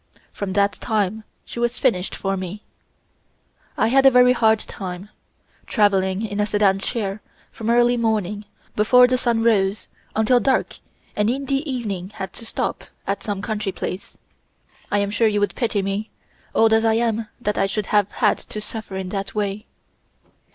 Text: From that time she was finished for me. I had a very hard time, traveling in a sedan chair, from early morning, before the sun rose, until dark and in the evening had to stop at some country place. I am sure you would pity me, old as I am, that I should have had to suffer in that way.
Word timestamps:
From 0.33 0.53
that 0.53 0.71
time 0.81 1.25
she 1.45 1.59
was 1.59 1.77
finished 1.77 2.15
for 2.15 2.35
me. 2.35 2.63
I 3.77 3.89
had 3.89 4.03
a 4.03 4.09
very 4.09 4.33
hard 4.33 4.57
time, 4.57 5.09
traveling 5.67 6.25
in 6.25 6.39
a 6.39 6.47
sedan 6.47 6.79
chair, 6.79 7.21
from 7.51 7.69
early 7.69 7.97
morning, 7.97 8.45
before 8.75 9.05
the 9.05 9.19
sun 9.19 9.43
rose, 9.43 9.87
until 10.15 10.39
dark 10.39 10.79
and 11.15 11.29
in 11.29 11.45
the 11.45 11.61
evening 11.71 12.09
had 12.15 12.33
to 12.33 12.47
stop 12.47 12.85
at 13.05 13.21
some 13.21 13.43
country 13.43 13.71
place. 13.71 14.17
I 14.91 14.97
am 14.97 15.11
sure 15.11 15.27
you 15.27 15.39
would 15.39 15.53
pity 15.53 15.83
me, 15.83 16.09
old 16.55 16.73
as 16.73 16.83
I 16.83 16.95
am, 16.95 17.27
that 17.39 17.59
I 17.59 17.67
should 17.67 17.85
have 17.93 18.09
had 18.09 18.39
to 18.39 18.59
suffer 18.59 18.95
in 18.95 19.09
that 19.09 19.35
way. 19.35 19.67